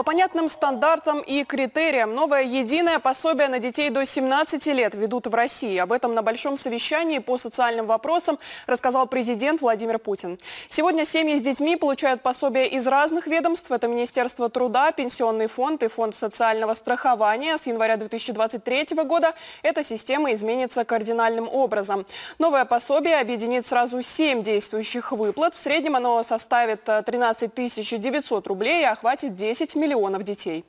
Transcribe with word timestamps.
По 0.00 0.04
понятным 0.04 0.48
стандартам 0.48 1.20
и 1.20 1.44
критериям 1.44 2.14
новое 2.14 2.44
единое 2.44 3.00
пособие 3.00 3.48
на 3.48 3.58
детей 3.58 3.90
до 3.90 4.06
17 4.06 4.64
лет 4.68 4.94
ведут 4.94 5.26
в 5.26 5.34
России. 5.34 5.76
Об 5.76 5.92
этом 5.92 6.14
на 6.14 6.22
большом 6.22 6.56
совещании 6.56 7.18
по 7.18 7.36
социальным 7.36 7.86
вопросам 7.86 8.38
рассказал 8.66 9.06
президент 9.06 9.60
Владимир 9.60 9.98
Путин. 9.98 10.38
Сегодня 10.70 11.04
семьи 11.04 11.36
с 11.36 11.42
детьми 11.42 11.76
получают 11.76 12.22
пособия 12.22 12.66
из 12.66 12.86
разных 12.86 13.26
ведомств. 13.26 13.70
Это 13.70 13.88
Министерство 13.88 14.48
труда, 14.48 14.90
Пенсионный 14.90 15.48
фонд 15.48 15.82
и 15.82 15.88
Фонд 15.88 16.14
социального 16.14 16.72
страхования. 16.72 17.58
С 17.58 17.66
января 17.66 17.98
2023 17.98 18.96
года 19.04 19.34
эта 19.62 19.84
система 19.84 20.32
изменится 20.32 20.86
кардинальным 20.86 21.46
образом. 21.46 22.06
Новое 22.38 22.64
пособие 22.64 23.18
объединит 23.20 23.66
сразу 23.66 24.02
7 24.02 24.42
действующих 24.42 25.12
выплат. 25.12 25.54
В 25.54 25.58
среднем 25.58 25.96
оно 25.96 26.22
составит 26.22 26.84
13 26.84 27.54
900 27.54 28.46
рублей 28.46 28.80
и 28.80 28.86
охватит 28.86 29.36
10 29.36 29.74
миллионов 29.74 29.89
миллионов 29.90 30.24
детей. 30.24 30.64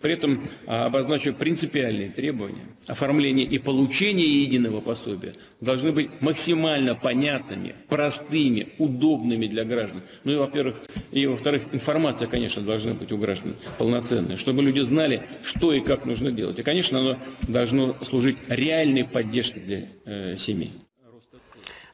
При 0.00 0.12
этом 0.12 0.42
а, 0.66 0.86
обозначу 0.86 1.32
принципиальные 1.32 2.10
требования. 2.10 2.66
Оформление 2.86 3.46
и 3.46 3.58
получение 3.58 4.42
единого 4.42 4.80
пособия 4.80 5.34
должны 5.60 5.92
быть 5.92 6.20
максимально 6.20 6.94
понятными, 6.94 7.74
простыми, 7.88 8.68
удобными 8.78 9.46
для 9.46 9.64
граждан. 9.64 10.02
Ну 10.24 10.32
и, 10.32 10.36
во-первых, 10.36 10.76
и 11.10 11.26
во-вторых, 11.26 11.62
информация, 11.72 12.28
конечно, 12.28 12.62
должна 12.62 12.94
быть 12.94 13.12
у 13.12 13.18
граждан 13.18 13.56
полноценная, 13.78 14.36
чтобы 14.36 14.62
люди 14.62 14.80
знали, 14.80 15.22
что 15.42 15.72
и 15.72 15.80
как 15.80 16.06
нужно 16.06 16.30
делать. 16.30 16.58
И, 16.58 16.62
конечно, 16.62 17.00
оно 17.00 17.16
должно 17.46 17.96
служить 18.04 18.38
реальной 18.48 19.04
поддержкой 19.04 19.60
для 19.60 19.88
э, 20.04 20.36
семей. 20.38 20.72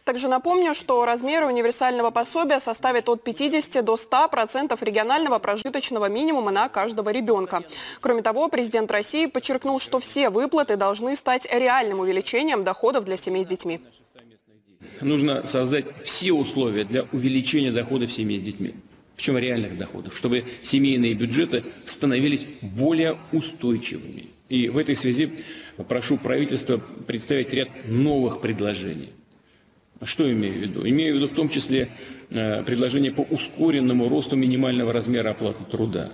Также 0.04 0.28
напомню, 0.28 0.74
что 0.74 1.04
размеры 1.06 1.46
универсального 1.46 2.10
пособия 2.10 2.60
составят 2.60 3.08
от 3.08 3.24
50 3.24 3.82
до 3.82 3.94
100% 3.94 4.76
регионального 4.84 5.38
прожиточного 5.38 6.10
минимума 6.10 6.50
на 6.50 6.68
каждого 6.68 7.08
ребенка. 7.08 7.64
Кроме 8.00 8.20
того, 8.20 8.48
президент 8.48 8.90
России 8.90 9.26
подчеркнул, 9.26 9.80
что 9.80 10.00
все 10.00 10.28
выплаты 10.28 10.76
должны 10.76 11.16
стать 11.16 11.46
реальным 11.50 12.00
увеличением 12.00 12.64
доходов 12.64 13.04
для 13.04 13.16
семей 13.16 13.44
с 13.44 13.48
детьми. 13.48 13.80
Нужно 15.00 15.46
создать 15.46 15.86
все 16.04 16.32
условия 16.32 16.84
для 16.84 17.04
увеличения 17.12 17.72
доходов 17.72 18.12
семей 18.12 18.40
с 18.40 18.42
детьми 18.42 18.74
причем 19.16 19.38
реальных 19.38 19.78
доходов, 19.78 20.16
чтобы 20.16 20.44
семейные 20.62 21.14
бюджеты 21.14 21.64
становились 21.86 22.46
более 22.62 23.16
устойчивыми. 23.32 24.26
И 24.48 24.68
в 24.68 24.76
этой 24.76 24.96
связи 24.96 25.30
прошу 25.88 26.16
правительство 26.16 26.78
представить 26.78 27.52
ряд 27.52 27.68
новых 27.86 28.40
предложений. 28.40 29.10
Что 30.02 30.30
имею 30.30 30.54
в 30.54 30.56
виду? 30.56 30.88
Имею 30.88 31.14
в 31.14 31.16
виду 31.16 31.28
в 31.28 31.34
том 31.34 31.48
числе 31.48 31.88
э, 32.30 32.62
предложение 32.62 33.12
по 33.12 33.22
ускоренному 33.22 34.08
росту 34.08 34.36
минимального 34.36 34.92
размера 34.92 35.30
оплаты 35.30 35.64
труда. 35.64 36.10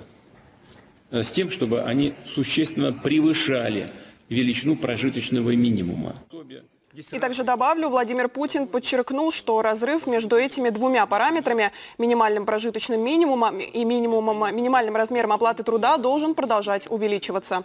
Э, 1.11 1.23
с 1.23 1.33
тем, 1.33 1.51
чтобы 1.51 1.83
они 1.83 2.15
существенно 2.27 2.93
превышали 2.93 3.91
величину 4.29 4.77
прожиточного 4.77 5.51
минимума. 5.57 6.15
И 7.13 7.19
также 7.21 7.45
добавлю, 7.45 7.89
Владимир 7.89 8.29
Путин 8.29 8.67
подчеркнул, 8.67 9.31
что 9.31 9.63
разрыв 9.63 10.07
между 10.09 10.37
этими 10.37 10.71
двумя 10.71 11.07
параметрами, 11.07 11.71
минимальным 11.99 12.47
прожиточным 12.47 13.01
минимумом 13.01 13.61
и 13.61 13.85
минимумом, 13.85 14.55
минимальным 14.55 14.97
размером 14.97 15.33
оплаты 15.33 15.63
труда, 15.63 15.99
должен 15.99 16.35
продолжать 16.35 16.91
увеличиваться. 16.91 17.65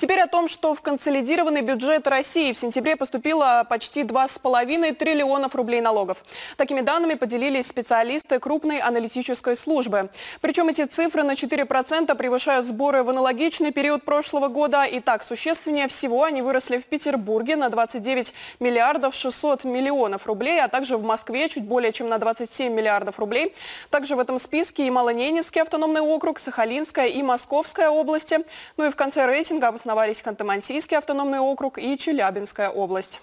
Теперь 0.00 0.20
о 0.20 0.26
том, 0.26 0.48
что 0.48 0.74
в 0.74 0.80
консолидированный 0.80 1.60
бюджет 1.60 2.06
России 2.06 2.54
в 2.54 2.56
сентябре 2.56 2.96
поступило 2.96 3.66
почти 3.68 4.00
2,5 4.00 4.94
триллионов 4.94 5.54
рублей 5.54 5.82
налогов. 5.82 6.24
Такими 6.56 6.80
данными 6.80 7.16
поделились 7.16 7.66
специалисты 7.66 8.38
крупной 8.38 8.78
аналитической 8.78 9.58
службы. 9.58 10.08
Причем 10.40 10.70
эти 10.70 10.86
цифры 10.86 11.22
на 11.22 11.32
4% 11.32 12.14
превышают 12.14 12.66
сборы 12.66 13.02
в 13.02 13.10
аналогичный 13.10 13.72
период 13.72 14.02
прошлого 14.02 14.48
года. 14.48 14.84
И 14.84 15.00
так, 15.00 15.22
существеннее 15.22 15.86
всего 15.86 16.24
они 16.24 16.40
выросли 16.40 16.78
в 16.78 16.86
Петербурге 16.86 17.56
на 17.56 17.68
29 17.68 18.32
миллиардов 18.58 19.14
600 19.14 19.64
миллионов 19.64 20.26
рублей, 20.26 20.62
а 20.62 20.68
также 20.68 20.96
в 20.96 21.02
Москве 21.02 21.50
чуть 21.50 21.64
более 21.64 21.92
чем 21.92 22.08
на 22.08 22.16
27 22.16 22.72
миллиардов 22.72 23.18
рублей. 23.18 23.54
Также 23.90 24.16
в 24.16 24.18
этом 24.18 24.38
списке 24.38 24.86
и 24.86 24.90
Малоненецкий 24.90 25.60
автономный 25.60 26.00
округ, 26.00 26.38
Сахалинская 26.38 27.08
и 27.08 27.22
Московская 27.22 27.90
области. 27.90 28.38
Ну 28.78 28.86
и 28.86 28.90
в 28.90 28.96
конце 28.96 29.26
рейтинга 29.26 29.68
обосновались 29.68 29.89
основались 29.90 30.22
Ханты-Мансийский 30.22 30.96
автономный 30.96 31.40
округ 31.40 31.76
и 31.76 31.98
Челябинская 31.98 32.70
область. 32.70 33.20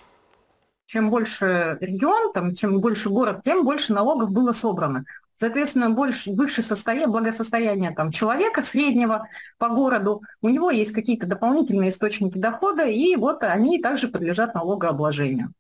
Чем 0.86 1.10
больше 1.10 1.78
регион, 1.80 2.34
там, 2.34 2.56
чем 2.56 2.82
больше 2.82 3.10
город, 3.10 3.40
тем 3.46 3.64
больше 3.64 3.94
налогов 3.94 4.32
было 4.32 4.52
собрано. 4.52 5.06
Соответственно, 5.38 5.92
больше, 5.92 6.32
выше 6.32 6.62
состояние, 6.62 7.08
благосостояние 7.08 7.92
там, 7.92 8.12
человека 8.12 8.64
среднего 8.64 9.30
по 9.58 9.70
городу, 9.70 10.24
у 10.42 10.50
него 10.50 10.70
есть 10.70 10.92
какие-то 10.92 11.26
дополнительные 11.26 11.92
источники 11.92 12.38
дохода, 12.38 12.84
и 12.86 13.16
вот 13.16 13.44
они 13.44 13.80
также 13.80 14.10
подлежат 14.10 14.54
налогообложению. 14.54 15.54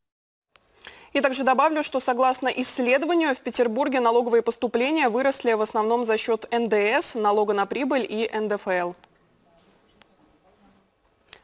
И 1.13 1.21
также 1.21 1.45
добавлю, 1.45 1.83
что 1.83 2.01
согласно 2.01 2.49
исследованию, 2.49 3.33
в 3.33 3.39
Петербурге 3.39 4.01
налоговые 4.01 4.41
поступления 4.41 5.07
выросли 5.07 5.53
в 5.53 5.61
основном 5.61 6.03
за 6.03 6.17
счет 6.17 6.51
НДС, 6.51 7.15
налога 7.15 7.53
на 7.53 7.65
прибыль 7.65 8.05
и 8.09 8.29
НДФЛ. 8.29 8.91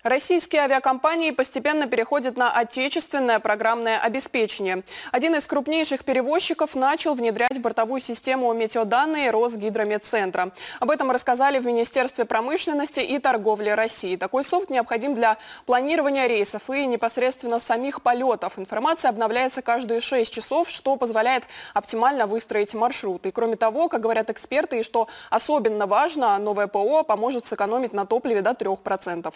Российские 0.04 0.64
авиакомпании 0.64 1.32
постепенно 1.32 1.88
переходят 1.88 2.36
на 2.36 2.52
отечественное 2.52 3.40
программное 3.40 3.98
обеспечение. 3.98 4.84
Один 5.14 5.34
из 5.36 5.48
крупнейших 5.48 6.04
перевозчиков 6.04 6.76
начал 6.76 7.14
внедрять 7.14 7.62
бортовую 7.62 8.02
систему 8.02 8.52
метеоданные 8.52 9.32
Росгидрометцентра. 9.32 10.52
Об 10.82 10.92
этом 10.92 11.10
рассказали 11.10 11.58
в 11.58 11.66
Министерстве 11.66 12.26
промышленности 12.26 13.00
и 13.00 13.18
торговли 13.18 13.70
России. 13.70 14.18
Такой 14.18 14.44
софт 14.44 14.70
необходим 14.70 15.14
для 15.14 15.38
планирования 15.66 16.28
рейсов 16.28 16.70
и 16.70 16.86
непосредственно 16.86 17.62
самих 17.62 18.02
полетов. 18.02 18.60
Информация 18.60 19.08
обновляется 19.08 19.62
каждые 19.62 20.02
6 20.02 20.34
часов, 20.34 20.70
что 20.70 20.98
позволяет 20.98 21.46
оптимально 21.74 22.28
выстроить 22.28 22.74
маршрут. 22.74 23.26
И 23.26 23.32
кроме 23.32 23.56
того, 23.56 23.88
как 23.88 24.02
говорят 24.02 24.30
эксперты, 24.30 24.82
и 24.82 24.84
что 24.84 25.08
особенно 25.30 25.88
важно, 25.88 26.38
новое 26.40 26.68
ПО 26.68 27.04
поможет 27.04 27.46
сэкономить 27.46 27.94
на 27.94 28.06
топливе 28.06 28.42
до 28.42 28.52
3%. 28.52 29.34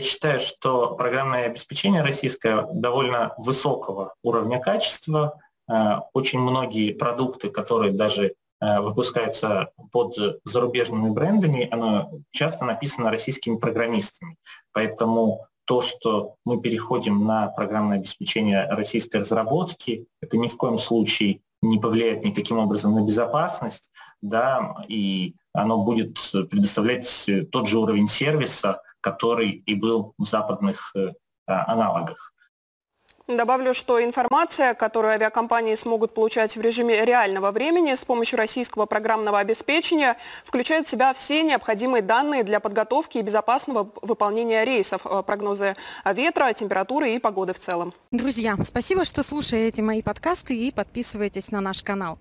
Я 0.00 0.06
считаю, 0.06 0.40
что 0.40 0.94
программное 0.94 1.44
обеспечение 1.44 2.00
российское 2.00 2.66
довольно 2.72 3.34
высокого 3.36 4.14
уровня 4.22 4.58
качества. 4.58 5.38
Э, 5.70 5.96
очень 6.14 6.38
многие 6.38 6.94
продукты, 6.94 7.50
которые 7.50 7.92
даже 7.92 8.32
э, 8.62 8.80
выпускаются 8.80 9.72
под 9.92 10.16
зарубежными 10.46 11.10
брендами, 11.10 11.68
оно 11.70 12.12
часто 12.30 12.64
написано 12.64 13.10
российскими 13.10 13.58
программистами. 13.58 14.38
Поэтому 14.72 15.44
то, 15.66 15.82
что 15.82 16.36
мы 16.46 16.62
переходим 16.62 17.26
на 17.26 17.48
программное 17.48 17.98
обеспечение 17.98 18.66
российской 18.70 19.18
разработки, 19.18 20.06
это 20.22 20.38
ни 20.38 20.48
в 20.48 20.56
коем 20.56 20.78
случае 20.78 21.42
не 21.60 21.78
повлияет 21.78 22.24
никаким 22.24 22.56
образом 22.56 22.94
на 22.94 23.04
безопасность, 23.04 23.90
да, 24.22 24.76
и 24.88 25.34
оно 25.52 25.84
будет 25.84 26.14
предоставлять 26.32 27.28
тот 27.52 27.68
же 27.68 27.78
уровень 27.78 28.08
сервиса, 28.08 28.80
который 29.00 29.50
и 29.50 29.74
был 29.74 30.14
в 30.18 30.24
западных 30.24 30.94
э, 30.94 31.12
аналогах. 31.46 32.32
Добавлю, 33.36 33.74
что 33.74 34.02
информация, 34.02 34.74
которую 34.74 35.12
авиакомпании 35.12 35.76
смогут 35.76 36.14
получать 36.14 36.56
в 36.56 36.60
режиме 36.60 37.04
реального 37.04 37.52
времени 37.52 37.94
с 37.94 38.04
помощью 38.04 38.38
российского 38.38 38.86
программного 38.86 39.38
обеспечения, 39.38 40.16
включает 40.44 40.86
в 40.86 40.90
себя 40.90 41.14
все 41.14 41.44
необходимые 41.44 42.02
данные 42.02 42.42
для 42.42 42.58
подготовки 42.58 43.18
и 43.18 43.22
безопасного 43.22 43.88
выполнения 44.02 44.64
рейсов, 44.64 45.02
э, 45.04 45.22
прогнозы 45.24 45.76
ветра, 46.04 46.52
температуры 46.52 47.14
и 47.14 47.20
погоды 47.20 47.52
в 47.52 47.60
целом. 47.60 47.94
Друзья, 48.10 48.56
спасибо, 48.62 49.04
что 49.04 49.22
слушаете 49.22 49.82
мои 49.82 50.02
подкасты 50.02 50.56
и 50.56 50.72
подписываетесь 50.72 51.52
на 51.52 51.60
наш 51.60 51.84
канал. 51.84 52.18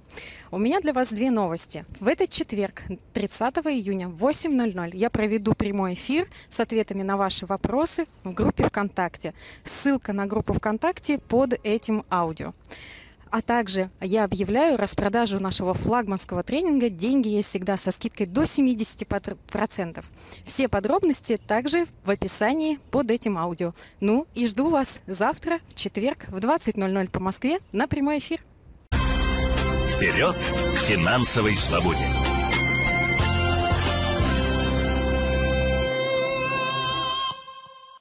У 0.51 0.59
меня 0.59 0.79
для 0.79 0.93
вас 0.93 1.09
две 1.09 1.31
новости. 1.31 1.85
В 1.99 2.07
этот 2.07 2.29
четверг, 2.29 2.83
30 3.13 3.57
июня 3.65 4.09
в 4.09 4.23
8.00 4.23 4.91
я 4.93 5.09
проведу 5.09 5.55
прямой 5.55 5.95
эфир 5.95 6.27
с 6.49 6.59
ответами 6.59 7.01
на 7.01 7.17
ваши 7.17 7.47
вопросы 7.47 8.05
в 8.23 8.33
группе 8.33 8.63
ВКонтакте. 8.65 9.33
Ссылка 9.63 10.13
на 10.13 10.27
группу 10.27 10.53
ВКонтакте 10.53 10.98
ВКонтакте 10.99 11.19
под 11.19 11.53
этим 11.63 12.03
аудио. 12.09 12.53
А 13.31 13.41
также 13.41 13.91
я 14.01 14.23
объявляю 14.23 14.75
распродажу 14.75 15.39
нашего 15.39 15.75
флагманского 15.75 16.41
тренинга 16.41 16.89
«Деньги 16.89 17.27
есть 17.27 17.49
всегда» 17.49 17.77
со 17.77 17.91
скидкой 17.91 18.25
до 18.25 18.41
70%. 18.41 20.03
Все 20.45 20.67
подробности 20.67 21.39
также 21.47 21.85
в 22.03 22.09
описании 22.09 22.79
под 22.89 23.11
этим 23.11 23.37
аудио. 23.37 23.73
Ну 23.99 24.25
и 24.33 24.47
жду 24.47 24.71
вас 24.71 25.01
завтра, 25.05 25.59
в 25.67 25.75
четверг, 25.75 26.25
в 26.29 26.37
20.00 26.37 27.09
по 27.11 27.19
Москве 27.19 27.59
на 27.71 27.87
прямой 27.87 28.17
эфир. 28.17 28.39
Вперед 29.95 30.35
к 30.35 30.79
финансовой 30.79 31.55
свободе! 31.55 32.28